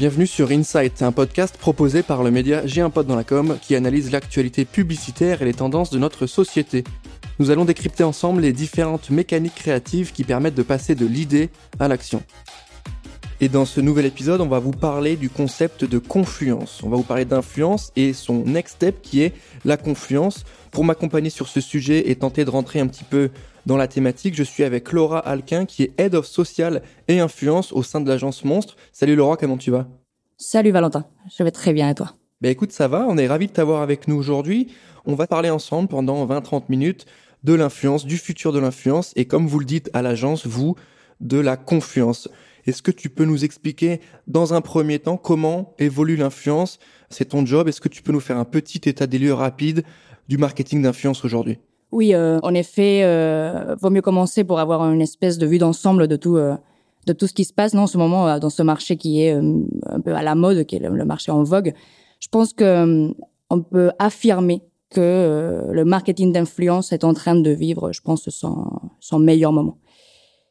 [0.00, 4.64] Bienvenue sur Insight, un podcast proposé par le média J'ai un com qui analyse l'actualité
[4.64, 6.84] publicitaire et les tendances de notre société.
[7.38, 11.86] Nous allons décrypter ensemble les différentes mécaniques créatives qui permettent de passer de l'idée à
[11.86, 12.22] l'action.
[13.42, 16.82] Et dans ce nouvel épisode, on va vous parler du concept de confluence.
[16.82, 19.34] On va vous parler d'influence et son next step qui est
[19.66, 20.44] la confluence.
[20.70, 23.28] Pour m'accompagner sur ce sujet et tenter de rentrer un petit peu
[23.66, 27.72] dans la thématique, je suis avec Laura Alquin qui est Head of Social et Influence
[27.72, 28.76] au sein de l'agence Monstre.
[28.92, 29.86] Salut Laura, comment tu vas?
[30.36, 31.04] Salut Valentin,
[31.36, 32.14] je vais très bien et toi?
[32.40, 34.68] Ben écoute, ça va, on est ravis de t'avoir avec nous aujourd'hui.
[35.04, 37.04] On va parler ensemble pendant 20-30 minutes
[37.44, 40.74] de l'influence, du futur de l'influence et comme vous le dites à l'agence, vous,
[41.20, 42.28] de la confluence.
[42.66, 46.78] Est-ce que tu peux nous expliquer dans un premier temps comment évolue l'influence?
[47.08, 47.68] C'est ton job.
[47.68, 49.84] Est-ce que tu peux nous faire un petit état des lieux rapide
[50.28, 51.58] du marketing d'influence aujourd'hui?
[51.92, 56.06] Oui, euh, en effet, euh, vaut mieux commencer pour avoir une espèce de vue d'ensemble
[56.06, 56.56] de tout, euh,
[57.06, 59.32] de tout ce qui se passe non, en ce moment dans ce marché qui est
[59.32, 61.74] un peu à la mode, qui est le, marché en vogue.
[62.20, 63.12] Je pense que
[63.52, 68.66] on peut affirmer que le marketing d'influence est en train de vivre, je pense, son,
[69.00, 69.78] son meilleur moment.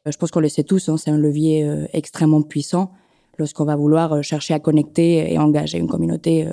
[0.04, 2.90] Je pense qu'on le sait tous, hein, c'est un levier extrêmement puissant
[3.38, 6.48] lorsqu'on va vouloir chercher à connecter et engager une communauté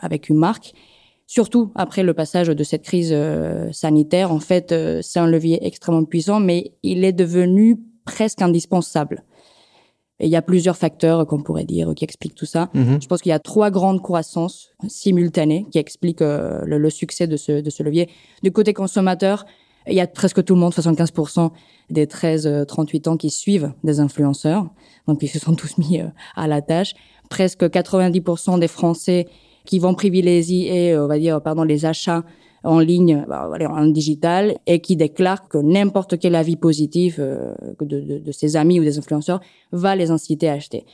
[0.00, 0.74] avec une marque
[1.28, 4.32] surtout après le passage de cette crise euh, sanitaire.
[4.32, 9.22] En fait, euh, c'est un levier extrêmement puissant, mais il est devenu presque indispensable.
[10.20, 12.70] Et il y a plusieurs facteurs qu'on pourrait dire qui expliquent tout ça.
[12.74, 13.00] Mhm.
[13.00, 17.26] Je pense qu'il y a trois grandes croissances simultanées qui expliquent euh, le, le, succès
[17.26, 18.08] de ce, de ce levier.
[18.42, 19.44] Du côté consommateur,
[19.86, 21.50] il y a presque tout le monde, 75%
[21.90, 24.68] des 13-38 ans qui suivent des influenceurs.
[25.06, 26.00] Donc, ils se sont tous mis
[26.36, 26.94] à la tâche.
[27.30, 29.26] Presque 90% des Français
[29.68, 32.24] qui vont privilégier, on va dire, pardon, les achats
[32.64, 38.00] en ligne, bah, en digital, et qui déclarent que n'importe quel avis positif euh, de,
[38.00, 39.40] de, de, ses amis ou des influenceurs
[39.72, 40.84] va les inciter à acheter.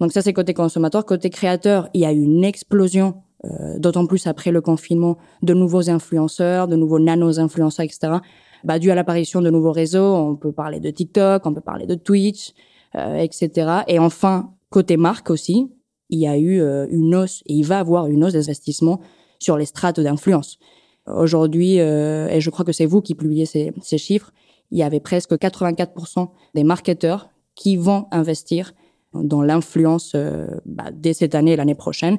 [0.00, 1.04] Donc ça, c'est côté consommateur.
[1.04, 3.14] Côté créateur, il y a une explosion,
[3.44, 8.18] euh, d'autant plus après le confinement, de nouveaux influenceurs, de nouveaux nano-influenceurs, etc.
[8.64, 11.86] Bah, dû à l'apparition de nouveaux réseaux, on peut parler de TikTok, on peut parler
[11.86, 12.52] de Twitch,
[12.94, 13.82] euh, etc.
[13.88, 15.68] Et enfin, côté marque aussi,
[16.10, 19.00] il y a eu euh, une hausse et il va avoir une hausse des investissements
[19.38, 20.58] sur les strates d'influence.
[21.06, 24.32] Aujourd'hui, euh, et je crois que c'est vous qui publiez ces, chiffres,
[24.70, 28.72] il y avait presque 84% des marketeurs qui vont investir
[29.14, 32.18] dans l'influence euh, bah, dès cette année et l'année prochaine,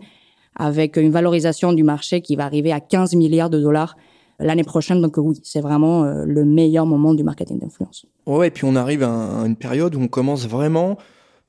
[0.56, 3.96] avec une valorisation du marché qui va arriver à 15 milliards de dollars
[4.40, 5.02] l'année prochaine.
[5.02, 8.06] Donc oui, c'est vraiment le meilleur moment du marketing d'influence.
[8.26, 10.98] Ouais, et puis on arrive à une période où on commence vraiment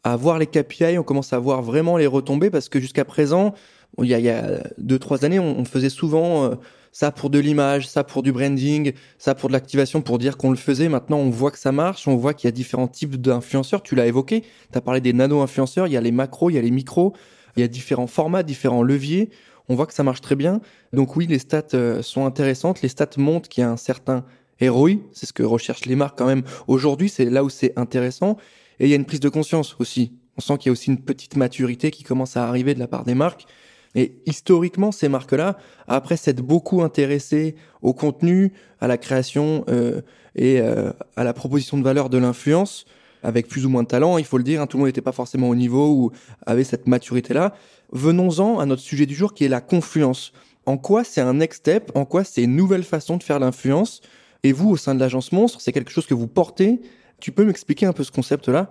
[0.05, 3.55] à voir les KPI, on commence à voir vraiment les retombées parce que jusqu'à présent,
[3.99, 6.55] il y, a, il y a deux trois années, on, faisait souvent euh,
[6.93, 10.50] ça pour de l'image, ça pour du branding, ça pour de l'activation, pour dire qu'on
[10.50, 10.89] le faisait.
[10.89, 13.83] Maintenant, on voit que ça marche, on voit qu'il y a différents types d'influenceurs.
[13.83, 16.59] Tu l'as évoqué, tu as parlé des nano-influenceurs, il y a les macros, il y
[16.59, 17.15] a les micros,
[17.56, 19.31] il y a différents formats, différents leviers.
[19.69, 20.60] On voit que ça marche très bien.
[20.93, 22.83] Donc oui, les stats euh, sont intéressantes.
[22.83, 24.25] Les stats montrent qu'il y a un certain
[24.60, 26.43] ROI, c'est ce que recherchent les marques quand même.
[26.66, 28.37] Aujourd'hui, c'est là où c'est intéressant.
[28.81, 30.13] Et il y a une prise de conscience aussi.
[30.37, 32.89] On sent qu'il y a aussi une petite maturité qui commence à arriver de la
[32.89, 33.47] part des marques.
[33.95, 40.01] Et historiquement, ces marques-là, après s'être beaucoup intéressées au contenu, à la création euh,
[40.35, 42.87] et euh, à la proposition de valeur de l'influence,
[43.23, 45.03] avec plus ou moins de talent, il faut le dire, hein, tout le monde n'était
[45.03, 46.13] pas forcément au niveau ou
[46.47, 47.55] avait cette maturité-là.
[47.93, 50.33] Venons-en à notre sujet du jour qui est la confluence.
[50.65, 51.91] En quoi c'est un next step?
[51.95, 54.01] En quoi c'est une nouvelle façon de faire l'influence?
[54.43, 56.81] Et vous, au sein de l'agence Monstre, c'est quelque chose que vous portez
[57.21, 58.71] tu peux m'expliquer un peu ce concept-là?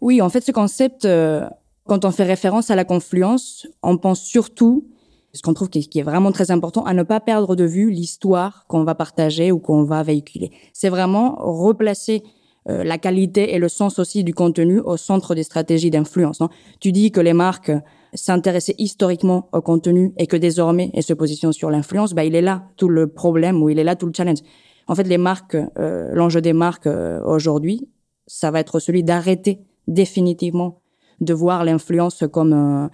[0.00, 1.46] Oui, en fait, ce concept, euh,
[1.86, 4.88] quand on fait référence à la confluence, on pense surtout,
[5.32, 8.66] ce qu'on trouve qui est vraiment très important, à ne pas perdre de vue l'histoire
[8.68, 10.50] qu'on va partager ou qu'on va véhiculer.
[10.72, 12.22] C'est vraiment replacer
[12.68, 16.42] euh, la qualité et le sens aussi du contenu au centre des stratégies d'influence.
[16.80, 17.70] Tu dis que les marques
[18.12, 22.42] s'intéressaient historiquement au contenu et que désormais elles se positionnent sur l'influence, bah, il est
[22.42, 24.40] là tout le problème ou il est là tout le challenge.
[24.88, 27.88] En fait, les marques, euh, l'enjeu des marques euh, aujourd'hui,
[28.26, 30.82] ça va être celui d'arrêter définitivement
[31.20, 32.88] de voir l'influence comme, euh,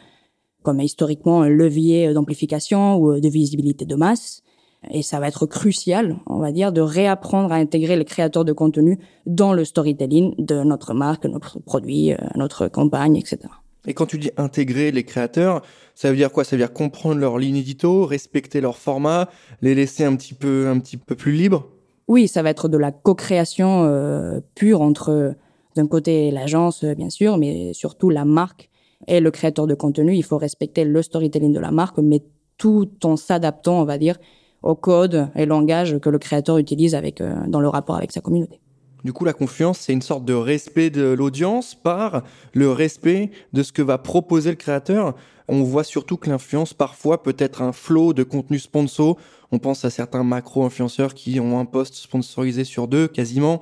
[0.63, 4.43] comme historiquement un levier d'amplification ou de visibilité de masse.
[4.91, 8.53] Et ça va être crucial, on va dire, de réapprendre à intégrer les créateurs de
[8.53, 13.39] contenu dans le storytelling de notre marque, notre produit, notre campagne, etc.
[13.87, 15.63] Et quand tu dis intégrer les créateurs,
[15.95, 16.43] ça veut dire quoi?
[16.43, 19.29] Ça veut dire comprendre leur ligne édito, respecter leur format,
[19.61, 21.69] les laisser un petit peu, un petit peu plus libres?
[22.13, 25.35] Oui, ça va être de la co-création euh, pure entre,
[25.77, 28.69] d'un côté, l'agence, bien sûr, mais surtout la marque
[29.07, 30.15] et le créateur de contenu.
[30.15, 32.23] Il faut respecter le storytelling de la marque, mais
[32.59, 34.19] tout en s'adaptant, on va dire,
[34.63, 38.21] au code et langage que le créateur utilise avec, euh, dans le rapport avec sa
[38.21, 38.61] communauté.
[39.05, 42.23] Du coup, la confiance, c'est une sorte de respect de l'audience par
[42.53, 45.15] le respect de ce que va proposer le créateur.
[45.49, 49.17] On voit surtout que l'influence, parfois, peut être un flot de contenu sponsor.
[49.53, 53.61] On pense à certains macro-influenceurs qui ont un post sponsorisé sur deux, quasiment.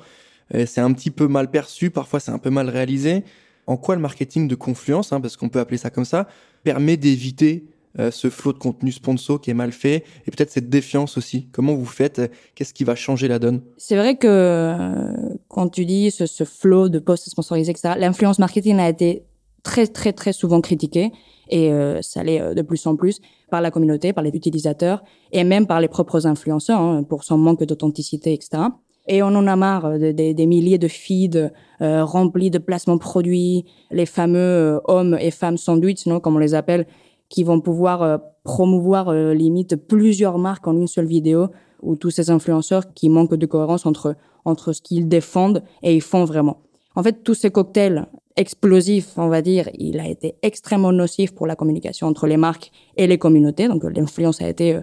[0.67, 3.25] C'est un petit peu mal perçu, parfois c'est un peu mal réalisé.
[3.67, 6.27] En quoi le marketing de confluence, hein, parce qu'on peut appeler ça comme ça,
[6.65, 7.65] permet d'éviter
[7.99, 11.49] euh, ce flot de contenu sponsor qui est mal fait et peut-être cette défiance aussi?
[11.51, 12.33] Comment vous faites?
[12.55, 13.63] Qu'est-ce qui va changer la donne?
[13.79, 18.79] C'est vrai que euh, quand tu dis ce, ce flot de posts sponsorisés, l'influence marketing
[18.79, 19.25] a été
[19.63, 21.13] très très très souvent critiquée
[21.49, 23.21] et euh, ça l'est de plus en plus
[23.51, 25.03] par la communauté, par les utilisateurs
[25.33, 28.63] et même par les propres influenceurs hein, pour son manque d'authenticité, etc.
[29.09, 34.81] Et on en a marre des milliers de feeds remplis de placements produits, les fameux
[34.85, 36.87] hommes et femmes sandwich, non, comme on les appelle,
[37.31, 41.47] qui vont pouvoir euh, promouvoir euh, limite plusieurs marques en une seule vidéo
[41.81, 46.03] ou tous ces influenceurs qui manquent de cohérence entre entre ce qu'ils défendent et ils
[46.03, 46.59] font vraiment.
[46.97, 51.47] En fait, tous ces cocktails explosifs, on va dire, il a été extrêmement nocif pour
[51.47, 53.69] la communication entre les marques et les communautés.
[53.69, 54.83] Donc l'influence a été euh,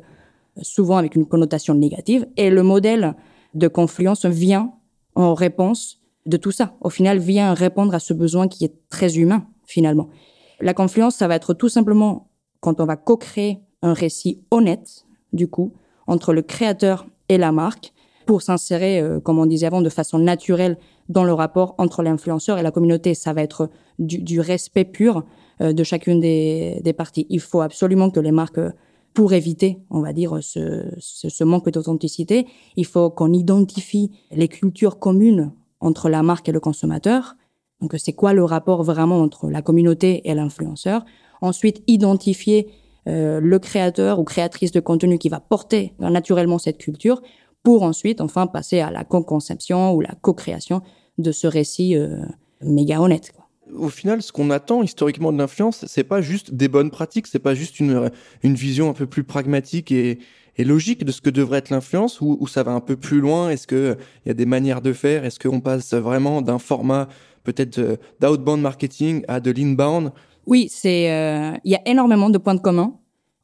[0.62, 3.16] souvent avec une connotation négative et le modèle
[3.54, 4.74] de confluence vient
[5.16, 6.76] en réponse de tout ça.
[6.82, 10.10] Au final, vient répondre à ce besoin qui est très humain finalement.
[10.60, 12.30] La confluence, ça va être tout simplement
[12.60, 15.74] quand on va co-créer un récit honnête, du coup,
[16.08, 17.94] entre le créateur et la marque,
[18.26, 20.78] pour s'insérer, euh, comme on disait avant, de façon naturelle
[21.10, 23.14] dans le rapport entre l'influenceur et la communauté.
[23.14, 23.70] Ça va être
[24.00, 25.24] du, respect pur
[25.62, 27.26] euh, de chacune des, parties.
[27.30, 28.60] Il faut absolument que les marques,
[29.14, 35.00] pour éviter, on va dire, ce, ce manque d'authenticité, il faut qu'on identifie les cultures
[35.00, 37.36] communes entre la marque et le consommateur.
[37.82, 41.06] Donc, c'est quoi le rapport vraiment entre la communauté et l'influenceur?
[41.42, 42.68] Ensuite, identifier
[43.08, 47.22] euh, le créateur ou créatrice de contenu qui va porter naturellement cette culture
[47.64, 50.82] pour ensuite, enfin, passer à la co-conception ou la co-création
[51.18, 52.22] de ce récit euh,
[52.62, 53.32] méga honnête.
[53.36, 53.46] Quoi.
[53.76, 57.40] Au final, ce qu'on attend historiquement de l'influence, c'est pas juste des bonnes pratiques, c'est
[57.40, 58.10] pas juste une,
[58.44, 60.20] une vision un peu plus pragmatique et,
[60.58, 63.20] et logique de ce que devrait être l'influence ou, ou ça va un peu plus
[63.20, 63.50] loin?
[63.50, 65.26] Est-ce qu'il y a des manières de faire?
[65.26, 67.10] Est-ce qu'on passe vraiment d'un format
[67.44, 70.12] peut-être euh, d'outbound marketing à de l'inbound?
[70.46, 72.94] Oui, c'est euh, il y a énormément de points de commun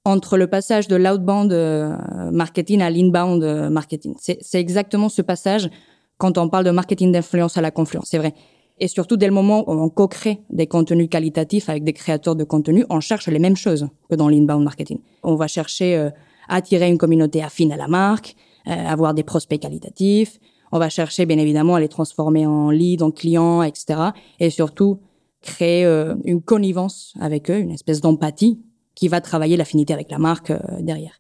[0.06, 1.96] entre le passage de l'outbound euh,
[2.32, 4.16] marketing à l'inbound euh, marketing.
[4.20, 5.70] C'est exactement ce passage
[6.18, 8.34] quand on parle de marketing d'influence à la confluence, c'est vrai.
[8.80, 12.44] Et surtout, dès le moment où on co-crée des contenus qualitatifs avec des créateurs de
[12.44, 15.00] contenu, on cherche les mêmes choses que dans l'inbound marketing.
[15.22, 18.36] On va chercher à attirer une communauté affine à la marque,
[18.66, 20.40] avoir des prospects qualitatifs.
[20.72, 24.10] On va chercher, bien évidemment, à les transformer en leads, en clients, etc.
[24.40, 25.00] Et surtout,
[25.44, 28.60] créer euh, une connivence avec eux, une espèce d'empathie
[29.04, 31.20] qui va travailler l'affinité avec la marque euh, derrière.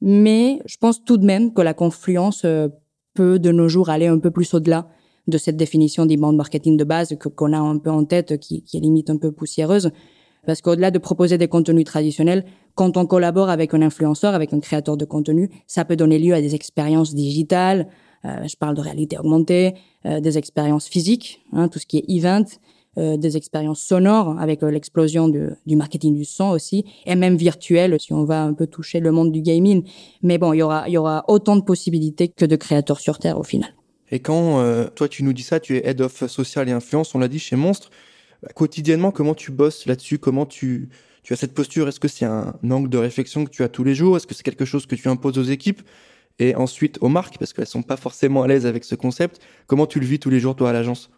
[0.00, 2.66] Mais je pense tout de même que la confluence euh,
[3.14, 4.88] peut de nos jours aller un peu plus au-delà
[5.28, 8.64] de cette définition d'inbound marketing de base que qu'on a un peu en tête, qui,
[8.74, 9.92] est limite un peu poussiéreuse.
[10.48, 14.58] Parce qu'au-delà de proposer des contenus traditionnels, quand on collabore avec un influenceur, avec un
[14.58, 17.86] créateur de contenu, ça peut donner lieu à des expériences digitales.
[18.24, 22.50] je parle de réalité augmentée, des expériences physiques, hein, tout ce qui est event,
[22.98, 27.96] euh, des expériences sonores avec euh, l'explosion du marketing du son aussi, et même virtuel
[27.98, 29.82] si on va un peu toucher le monde du gaming.
[30.22, 33.38] Mais bon, il y aura, y aura autant de possibilités que de créateurs sur Terre
[33.38, 33.74] au final.
[34.10, 37.14] Et quand euh, toi tu nous dis ça, tu es head of social et influence,
[37.14, 37.90] on l'a dit chez Monstre,
[38.42, 40.90] bah, quotidiennement comment tu bosses là-dessus, comment tu
[41.22, 41.88] tu as cette posture?
[41.88, 44.16] Est-ce que c'est un angle de réflexion que tu as tous les jours?
[44.16, 45.80] Est-ce que c'est quelque chose que tu imposes aux équipes?
[46.38, 49.86] Et ensuite aux marques parce qu'elles sont pas forcément à l'aise avec ce concept Comment
[49.86, 51.10] tu le vis tous les jours toi à l'agence?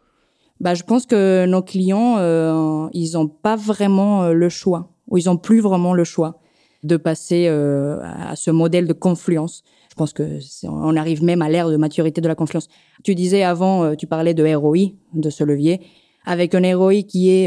[0.64, 5.18] Bah, je pense que nos clients, euh, ils n'ont pas vraiment euh, le choix, ou
[5.18, 6.40] ils n'ont plus vraiment le choix
[6.84, 9.62] de passer euh, à ce modèle de confluence.
[9.90, 12.68] Je pense que on arrive même à l'ère de maturité de la confluence.
[13.02, 15.82] Tu disais avant, tu parlais de ROI, de ce levier,
[16.24, 17.46] avec un ROI qui est,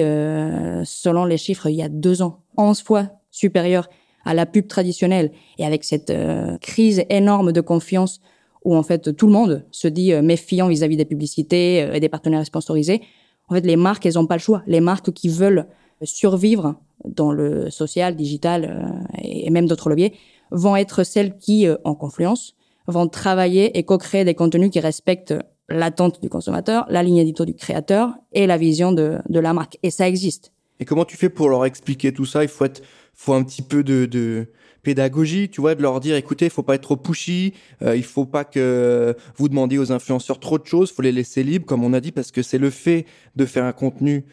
[0.86, 3.90] selon les chiffres, il y a deux ans, 11 fois supérieur
[4.26, 6.14] à la pub traditionnelle, et avec cette
[6.62, 8.22] crise énorme de confiance
[8.68, 12.02] où en fait tout le monde se dit euh, méfiant vis-à-vis des publicités euh, et
[12.02, 13.02] des partenaires sponsorisés.
[13.48, 14.62] En fait, les marques, elles n'ont pas le choix.
[14.68, 15.68] Les marques qui veulent
[16.04, 20.14] survivre dans le social, digital euh, et même d'autres leviers
[20.52, 22.56] vont être celles qui, en confluence,
[22.88, 25.36] vont travailler et co-créer des contenus qui respectent
[25.70, 29.78] l'attente du consommateur, la ligne édito du créateur et la vision de, la marque.
[29.84, 30.54] Et ça existe.
[30.80, 32.44] Et comment tu fais pour leur expliquer tout ça?
[32.44, 34.50] Il faut un petit peu de
[34.88, 38.06] pédagogie, tu vois, de leur dire, écoutez, il faut pas être trop pushy, euh, il
[38.06, 41.84] faut pas que vous demandiez aux influenceurs trop de choses, faut les laisser libres, comme
[41.84, 44.24] on a dit, parce que c'est le fait de faire un contenu,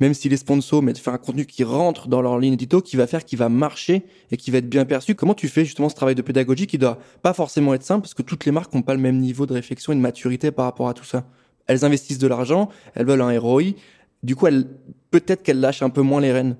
[0.00, 2.82] même s'il est sponsor, mais de faire un contenu qui rentre dans leur ligne édito,
[2.82, 5.14] qui va faire, qui va marcher et qui va être bien perçu.
[5.14, 8.12] Comment tu fais justement ce travail de pédagogie qui doit pas forcément être simple, parce
[8.12, 10.66] que toutes les marques n'ont pas le même niveau de réflexion et de maturité par
[10.66, 11.24] rapport à tout ça
[11.66, 13.74] elles investissent de l'argent, elles veulent un ROI.
[14.22, 14.46] Du coup,
[15.10, 16.56] peut-être qu'elles lâchent un peu moins les rênes.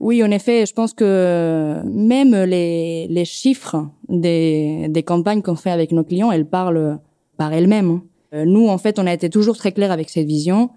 [0.00, 6.04] Oui, en effet, je pense que même les, chiffres des, campagnes qu'on fait avec nos
[6.04, 6.98] clients, elles parlent
[7.36, 8.00] par elles-mêmes.
[8.34, 10.70] Euh, nous, en fait, on a été toujours très clair avec cette vision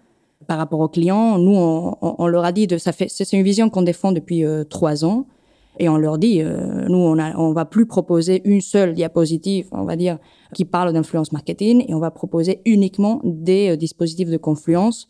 [0.48, 1.40] par rapport aux clients.
[1.40, 4.64] Nous, on, leur a dit, de, ça fait, c'est une vision qu'on défend depuis euh,
[4.64, 5.26] trois ans.
[5.80, 9.96] Et on leur dit, euh, nous, on va plus proposer une seule diapositive, on va
[9.96, 10.18] dire,
[10.54, 15.08] qui parle d'influence marketing, et on va proposer uniquement des dispositifs de confluence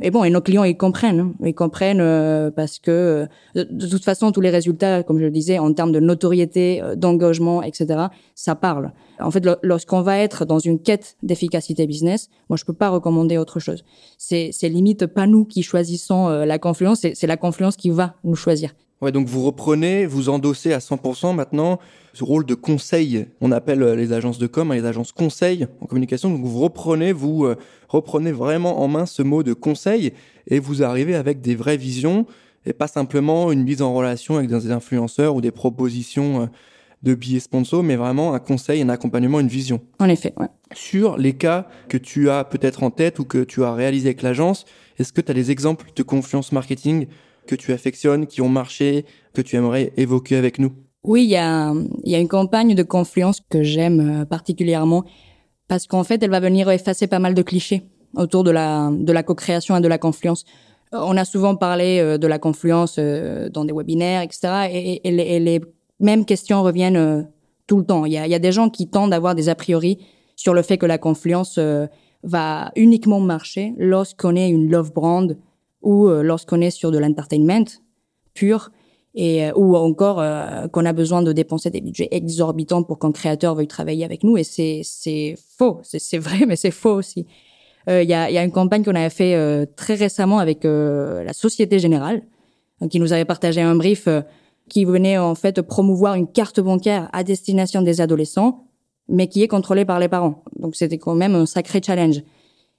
[0.00, 1.20] et bon, et nos clients, ils comprennent.
[1.20, 1.34] Hein.
[1.44, 5.30] Ils comprennent euh, parce que, euh, de, toute façon, tous les résultats, comme je le
[5.30, 8.92] disais, en termes de notoriété, euh, d'engagement, etc., ça parle.
[9.20, 13.36] En fait, lorsqu'on va être dans une quête d'efficacité business, moi, je peux pas recommander
[13.36, 13.84] autre chose.
[14.16, 18.72] C'est, limite pas nous qui choisissons la confluence, c'est la confluence qui va nous choisir.
[19.02, 21.80] Ouais, donc vous reprenez, vous endossez à 100% maintenant
[22.12, 23.26] ce rôle de conseil.
[23.40, 26.30] On appelle euh, les agences de com, hein, les agences conseil en communication.
[26.30, 27.56] Donc vous reprenez, vous euh,
[27.88, 30.12] reprenez vraiment en main ce mot de conseil
[30.46, 32.26] et vous arrivez avec des vraies visions
[32.64, 36.46] et pas simplement une mise en relation avec des influenceurs ou des propositions euh,
[37.02, 39.80] de billets sponsors, mais vraiment un conseil, un accompagnement, une vision.
[39.98, 40.46] En effet, ouais.
[40.74, 44.22] Sur les cas que tu as peut-être en tête ou que tu as réalisé avec
[44.22, 44.64] l'agence,
[45.00, 47.08] est-ce que tu as des exemples de confiance marketing
[47.46, 50.72] que tu affectionnes, qui ont marché, que tu aimerais évoquer avec nous?
[51.04, 51.72] Oui, il y a,
[52.20, 55.04] une campagne de confluence que j'aime euh, particulièrement
[55.66, 57.82] parce qu'en fait, elle va venir effacer pas mal de clichés
[58.14, 60.44] autour de la, de la co-création et de la confluence.
[60.94, 64.68] Euh, on a souvent parlé euh, de la confluence dans des webinaires, etc.
[64.70, 65.60] Et, et, les,
[65.98, 67.28] mêmes questions reviennent
[67.68, 68.04] tout le temps.
[68.06, 69.98] Il y a, y a des gens qui tendent à avoir des a priori
[70.34, 71.60] sur le fait que la confluence
[72.24, 75.36] va uniquement marcher lorsqu'on est une love brand
[75.82, 77.64] ou lorsqu'on est sur de l'entertainment
[78.34, 78.70] pur
[79.14, 83.12] et euh, ou encore euh, qu'on a besoin de dépenser des budgets exorbitants pour qu'un
[83.12, 84.36] créateur veuille travailler avec nous.
[84.36, 85.80] Et c'est faux.
[85.82, 87.26] C'est vrai mais c'est faux aussi.
[87.88, 91.32] Euh, il y, a, y a une campagne qu'on avait fait très récemment avec la
[91.32, 92.22] Société Générale
[92.90, 94.08] qui nous avait partagé un brief
[94.68, 98.66] qui venait en fait promouvoir une carte bancaire à destination des adolescents
[99.08, 100.44] mais qui est contrôlée par les parents.
[100.58, 102.22] Donc c'était quand même un sacré challenge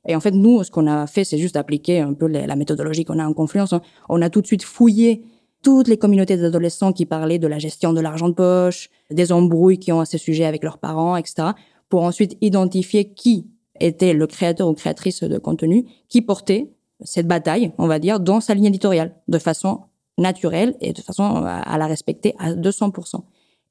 [0.06, 3.06] et en fait, nous, ce qu'on a fait, c'est juste appliquer un peu la méthodologie
[3.06, 3.74] qu'on a en Confluence.
[3.74, 3.82] Hein.
[4.10, 5.24] On a tout de suite fouillé
[5.62, 9.80] toutes les communautés d'adolescents qui parlaient de la gestion de l'argent de poche, des embrouilles
[9.80, 11.50] qui ont à ce sujet avec leurs parents, etc.,
[11.88, 13.48] pour ensuite identifier qui
[13.80, 16.70] était le créateur ou créatrice de contenu, qui portait
[17.02, 19.82] cette bataille, on va dire, dans sa ligne éditoriale, de façon
[20.18, 23.22] naturelle et de façon à la respecter à 200%.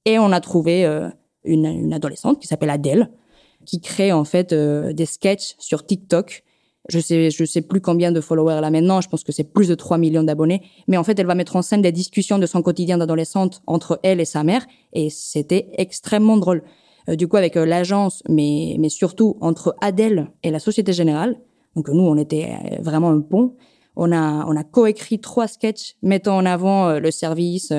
[0.05, 1.09] Et on a trouvé euh,
[1.45, 3.11] une, adolescente qui s'appelle Adèle,
[3.65, 6.45] qui crée en fait euh, des sketchs sur TikTok
[6.89, 9.01] je sais, je sais plus combien de followers elle a maintenant.
[9.01, 10.63] Je pense que c'est plus de 3 millions d'abonnés.
[10.89, 14.01] Mais en fait, elle va mettre en scène des discussions de son quotidien d'adolescente entre
[14.03, 14.67] elle et sa mère.
[14.93, 16.65] Et c'était extrêmement drôle.
[17.09, 21.37] Euh, du coup, avec euh, l'agence, mais, mais surtout entre Adèle et la Société Générale.
[21.77, 23.55] Donc, nous, on était vraiment un pont.
[23.95, 27.73] On a, on a coécrit trois sketchs mettant en avant le service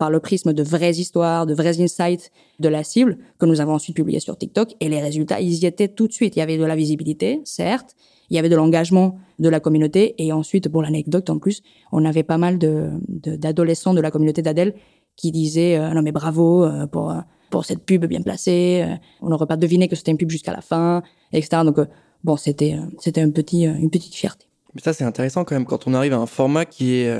[0.00, 3.74] par le prisme de vraies histoires, de vrais insights de la cible que nous avons
[3.74, 4.74] ensuite publié sur TikTok.
[4.80, 6.34] Et les résultats, ils y étaient tout de suite.
[6.34, 7.94] Il y avait de la visibilité, certes
[8.30, 10.14] il y avait de l'engagement de la communauté.
[10.18, 14.74] Et ensuite, pour l'anecdote en plus, on avait pas mal d'adolescents de, la communauté d'Adèle
[15.16, 18.86] qui disaient euh, non mais bravo euh, pour euh, pour cette pub bien placée.
[19.20, 21.02] on n'aurait pas deviné que c'était une pub jusqu'à la fin,
[21.32, 21.62] etc.
[21.64, 21.80] Donc
[22.22, 22.78] bon, c'était
[23.16, 24.46] une petite fierté.
[24.72, 27.12] Mais ça c'est intéressant quand même quand on arrive à un format qui est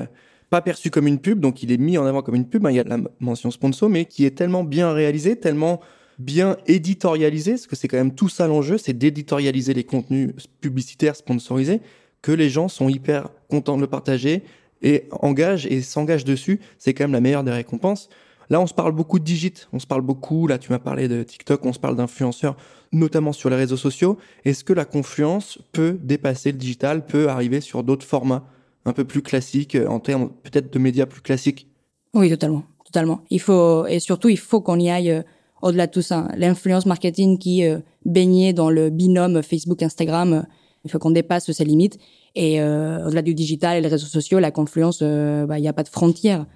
[0.50, 2.66] pas perçu comme une pub, donc il est mis en avant comme une pub.
[2.66, 5.80] Hein, il y a la mention sponsor, mais qui est tellement bien réalisé, tellement
[6.18, 11.16] bien éditorialisé, parce que c'est quand même tout ça l'enjeu, c'est d'éditorialiser les contenus publicitaires
[11.16, 11.80] sponsorisés,
[12.20, 14.42] que les gens sont hyper contents de le partager
[14.82, 16.60] et engagent et s'engagent dessus.
[16.78, 18.10] C'est quand même la meilleure des récompenses.
[18.50, 21.06] Là, on se parle beaucoup de digit, on se parle beaucoup, là tu m'as parlé
[21.06, 22.56] de TikTok, on se parle d'influenceurs,
[22.92, 24.18] notamment sur les réseaux sociaux.
[24.44, 28.44] Est-ce que la confluence peut dépasser le digital, peut arriver sur d'autres formats?
[28.84, 31.68] Un peu plus classiques, en termes peut-être de médias plus classiques
[32.14, 33.20] Oui, totalement, totalement.
[33.30, 35.22] Il faut, et surtout, il faut qu'on y aille
[35.62, 40.42] au-delà de tout ça, l'influence marketing qui euh, baignait dans le binôme Facebook-Instagram, euh,
[40.84, 41.98] il faut qu'on dépasse ses limites.
[42.34, 45.72] Et euh, au-delà du digital et les réseaux sociaux, la confluence, bah, il n'y a
[45.72, 46.46] pas de frontières.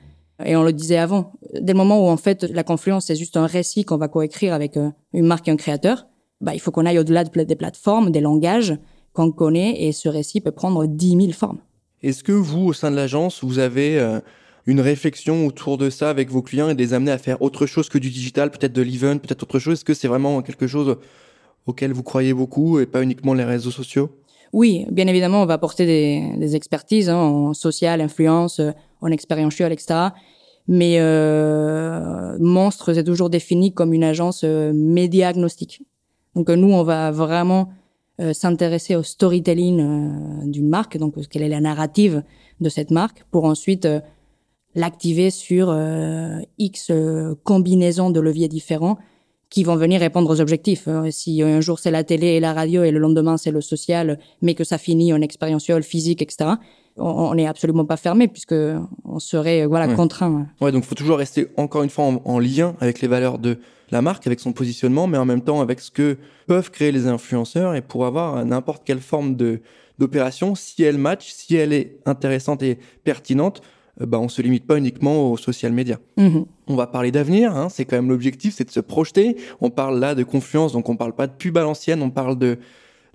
[0.45, 3.37] Et on le disait avant, dès le moment où en fait la confluence c'est juste
[3.37, 4.77] un récit qu'on va coécrire avec
[5.13, 6.07] une marque et un créateur,
[6.41, 8.77] bah, il faut qu'on aille au-delà des plateformes, des langages
[9.13, 11.59] qu'on connaît et ce récit peut prendre 10 000 formes.
[12.05, 14.21] Est-ce que vous, au sein de l'agence, vous avez
[14.67, 17.89] une réflexion autour de ça avec vos clients et les amener à faire autre chose
[17.89, 19.75] que du digital, peut-être de l'event, peut-être autre chose?
[19.75, 20.99] Est-ce que c'est vraiment quelque chose
[21.67, 24.11] auquel vous croyez beaucoup et pas uniquement les réseaux sociaux?
[24.53, 28.61] Oui, bien évidemment, on va apporter des, expertises hein, en social, influence,
[29.01, 30.11] en expérientiel, etc.
[30.69, 35.83] Mais euh, Monstre, c'est toujours défini comme une agence euh, média agnostique.
[36.35, 37.71] Donc nous, on va vraiment
[38.21, 42.23] euh, s'intéresser au storytelling euh, d'une marque, donc quelle est la narrative
[42.61, 43.99] de cette marque, pour ensuite euh,
[44.77, 45.77] l'activer sur
[46.59, 46.91] X
[47.45, 48.99] combinaisons de leviers différents
[49.51, 50.89] qui vont venir répondre aux objectifs.
[51.11, 54.19] Si un jour c'est la télé et la radio et le lendemain c'est le social,
[54.43, 56.55] mais que ça finit en expérientiel, physique, etc.,
[56.97, 58.55] on n'est absolument pas fermé puisque
[59.05, 60.49] on serait voilà contraint.
[60.61, 63.59] Ouais, donc faut toujours rester encore une fois en, lien avec les valeurs de
[63.95, 67.07] la marque, avec son positionnement, mais en même temps avec ce que peuvent créer les
[67.07, 69.61] influenceurs et pour avoir n'importe quelle forme de
[70.01, 73.63] d'opération, si elle match, si elle est intéressante et pertinente,
[74.01, 76.01] euh, bah, on se limite pas uniquement aux social media.
[76.19, 76.47] Mm-hmm.
[76.67, 79.37] On va parler d'avenir, hein, c'est quand même l'objectif, c'est de se projeter.
[79.61, 82.37] On parle là de confiance, donc on parle pas de pub à l'ancienne, on parle
[82.39, 82.59] de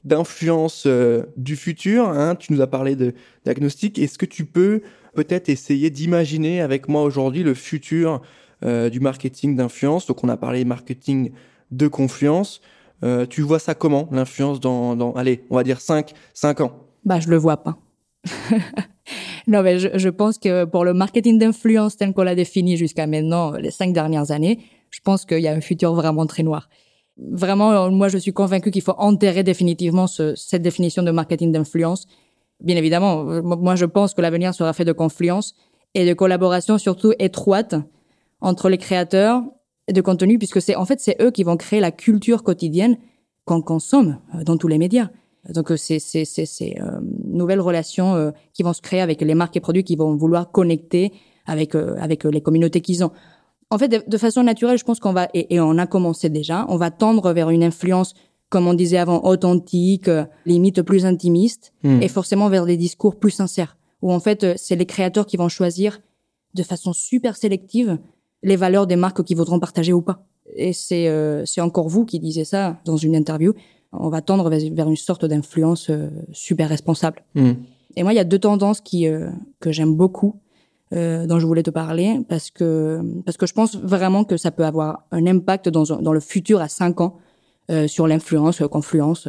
[0.05, 2.07] d'influence euh, du futur.
[2.07, 2.35] Hein.
[2.35, 3.99] Tu nous as parlé de diagnostic.
[3.99, 4.81] Est-ce que tu peux
[5.13, 8.21] peut-être essayer d'imaginer avec moi aujourd'hui le futur
[8.61, 11.31] du marketing d'influence Donc on a parlé marketing
[11.71, 12.61] de confiance.
[13.03, 16.71] Euh, tu vois ça comment, l'influence dans, dans, allez, on va dire 5, 5 ans?
[17.05, 17.77] Bah, je le vois pas.
[19.47, 23.07] non, mais je, je, pense que pour le marketing d'influence tel qu'on l'a défini jusqu'à
[23.07, 26.67] maintenant, les cinq dernières années, je pense qu'il y a un futur vraiment très noir
[27.31, 32.07] vraiment, moi, je suis convaincu qu'il faut enterrer définitivement ce, cette définition de marketing d'influence.
[32.61, 35.55] Bien évidemment, moi, je pense que l'avenir sera fait de confluence
[35.95, 37.75] et de collaboration surtout étroite
[38.41, 39.43] entre les créateurs
[39.91, 42.97] de contenu, puisque c'est en fait c'est eux qui vont créer la culture quotidienne
[43.45, 45.09] qu'on consomme euh, dans tous les médias.
[45.49, 49.21] Donc euh, c'est c'est c'est c'est euh, nouvelles relations euh, qui vont se créer avec
[49.21, 51.13] les marques et produits qui vont vouloir connecter
[51.45, 53.11] avec avec les communautés qu'ils ont
[53.71, 56.77] en fait, de, façon naturelle, je pense qu'on va, et, on a commencé déjà, on
[56.77, 58.15] va tendre vers une influence,
[58.49, 62.01] comme on disait avant, authentique, euh, limite plus intimiste, hmm.
[62.01, 65.37] et forcément vers des discours plus sincères, où en fait, euh, c'est les créateurs qui
[65.37, 66.01] vont choisir
[66.55, 67.99] de façon super sélective
[68.43, 70.25] les valeurs des marques qu'ils voudront partager ou pas.
[70.55, 73.53] Et c'est euh, c'est encore vous qui disiez ça dans une interview.
[73.91, 75.89] On va tendre vers une sorte d'influence
[76.31, 77.23] super responsable.
[77.33, 77.53] Hmm.
[77.95, 79.07] Et moi, il y a deux tendances qui
[79.59, 80.35] que j'aime beaucoup.
[80.91, 84.49] Euh, dont je voulais te parler parce que parce que je pense vraiment que ça
[84.49, 87.17] peut avoir un impact dans dans le futur à cinq ans
[87.69, 89.27] euh, sur l'influence, confluence.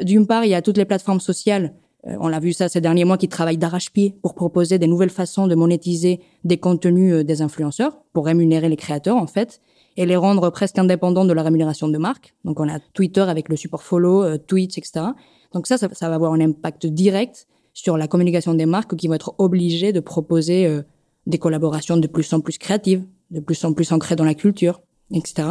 [0.00, 1.74] D'une part, il y a toutes les plateformes sociales.
[2.06, 5.10] Euh, on l'a vu ça ces derniers mois qui travaillent d'arrache-pied pour proposer des nouvelles
[5.10, 9.60] façons de monétiser des contenus euh, des influenceurs pour rémunérer les créateurs en fait
[9.96, 12.34] et les rendre presque indépendants de la rémunération de marque.
[12.44, 15.06] Donc on a Twitter avec le support follow, Twitch, etc.
[15.52, 19.14] Donc ça, ça, va avoir un impact direct sur la communication des marques qui vont
[19.14, 20.82] être obligées de proposer
[21.26, 24.80] des collaborations de plus en plus créatives, de plus en plus ancrées dans la culture,
[25.12, 25.48] etc.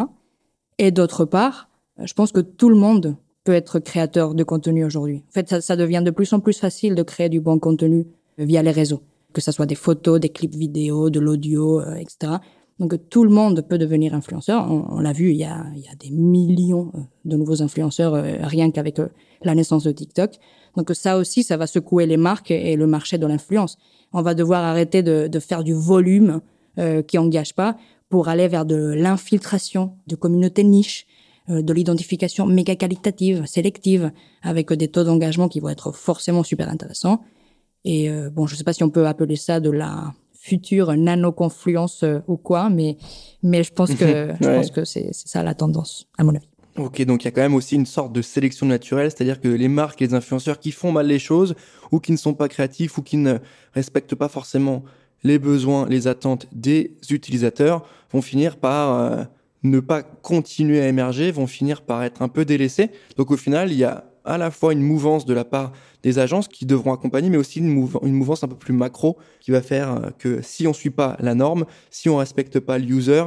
[0.78, 4.86] Et d'autre part, euh, je pense que tout le monde peut être créateur de contenu
[4.86, 5.24] aujourd'hui.
[5.30, 8.08] En fait, ça, ça, devient de plus en plus facile de créer du bon contenu
[8.38, 9.02] via les réseaux,
[9.34, 12.34] que ce soit des photos, des clips vidéo, de l'audio, euh, etc.
[12.80, 14.70] Donc tout le monde peut devenir influenceur.
[14.72, 18.14] On, l'a vu, il y, a, il y, a, des millions euh, de nouveaux influenceurs
[18.14, 19.00] rien qu'avec
[19.44, 20.32] la naissance de TikTok.
[20.76, 23.78] Donc ça aussi, ça va secouer les marques et le marché de l'influence
[24.14, 26.42] on va devoir arrêter de, de faire du volume
[26.80, 27.76] euh, qui engage pas
[28.10, 31.13] pour aller vers de l'infiltration de communautés niches, euh,
[31.50, 37.22] de l'identification méga qualitative, sélective, avec des taux d'engagement qui vont être forcément super intéressants.
[37.86, 42.04] Et euh, bon, je sais pas si on peut appeler ça de la future nano-confluence
[42.04, 42.98] euh, ou quoi, mais
[43.44, 46.48] mais je pense que je pense que c'est ça la tendance à mon avis.
[46.78, 49.48] Ok, donc il y a quand même aussi une sorte de sélection naturelle, c'est-à-dire que
[49.48, 51.56] les marques et les influenceurs qui font mal les choses
[51.92, 53.38] ou qui ne sont pas créatifs ou qui ne
[53.74, 54.84] respectent pas forcément
[55.24, 59.24] les besoins, les attentes des utilisateurs vont finir par euh,
[59.64, 62.92] ne pas continuer à émerger, vont finir par être un peu délaissés.
[63.18, 66.20] Donc au final, il y a à la fois une mouvance de la part des
[66.20, 69.94] agences qui devront accompagner, mais aussi une, mouvance un peu plus macro qui va faire
[69.94, 73.24] euh, que si on suit pas la norme, si on respecte pas le user,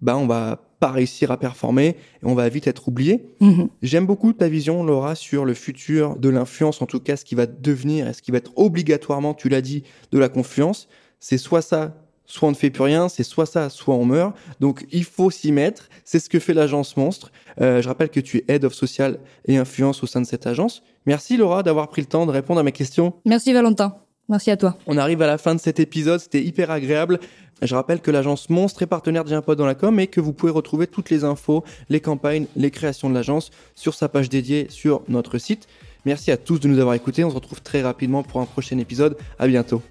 [0.00, 3.26] bah on va pas réussir à performer et on va vite être oublié.
[3.40, 3.68] Mhm.
[3.82, 7.34] J'aime beaucoup ta vision, Laura, sur le futur de l'influence, en tout cas ce qui
[7.34, 10.88] va devenir et ce qui va être obligatoirement, tu l'as dit, de la confiance.
[11.20, 11.94] C'est soit ça,
[12.30, 14.34] soit on ne fait plus rien, c'est soit ça, soit on meurt.
[14.60, 15.88] Donc il faut s'y mettre.
[16.04, 17.32] C'est ce que fait l'agence Monstre.
[17.60, 20.46] Euh, je rappelle que tu es Head of Social et Influence au sein de cette
[20.46, 20.82] agence.
[21.06, 23.14] Merci Laura d'avoir pris le temps de répondre à mes questions.
[23.24, 23.96] Merci Valentin.
[24.28, 24.76] Merci à toi.
[24.86, 27.18] On arrive à la fin de cet épisode, c'était hyper agréable.
[27.62, 30.52] Je rappelle que l'agence Monstre est partenaire d'Impod dans la com et que vous pouvez
[30.52, 35.02] retrouver toutes les infos, les campagnes, les créations de l'agence sur sa page dédiée sur
[35.08, 35.66] notre site.
[36.04, 37.24] Merci à tous de nous avoir écoutés.
[37.24, 39.18] On se retrouve très rapidement pour un prochain épisode.
[39.38, 39.82] À bientôt.